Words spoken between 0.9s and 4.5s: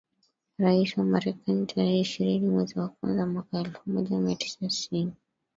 wa Marekani tarehe ishirini mwezi wa kwanza mwaka elfu moja mia